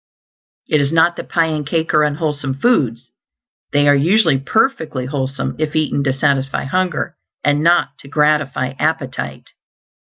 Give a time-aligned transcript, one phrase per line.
[0.67, 3.11] It is not that pie and cake are unwholesome foods;
[3.71, 9.51] they are usually perfectly wholesome if eaten to satisfy hunger, and NOT to gratify appetite.